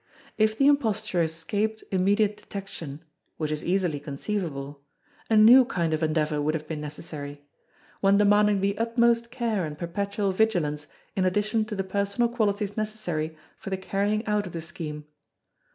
[0.35, 3.03] If the imposture escaped immediate detection
[3.37, 4.81] which is easily conceivable
[5.29, 7.45] a new kind of endeavour would have been necessary;
[7.99, 13.37] one demanding the utmost care and perpetual vigilance in addition to the personal qualities necessary
[13.59, 15.05] for the carrying out of the scheme.